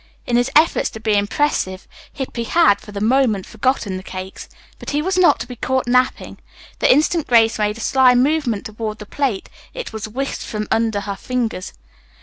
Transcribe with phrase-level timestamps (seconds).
[0.25, 4.49] In his efforts to be impressive, Hippy had, for the moment, forgotten the cakes.
[4.79, 6.39] But he was not to be caught napping.
[6.79, 11.01] The instant Grace made a sly movement toward the plate it was whisked from under
[11.01, 11.73] her fingers.